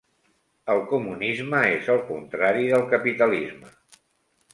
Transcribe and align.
El 0.75 0.79
comunisme 0.93 1.59
és 1.73 1.91
el 1.97 2.01
contrari 2.07 2.65
del 2.71 2.87
capitalisme. 2.95 3.71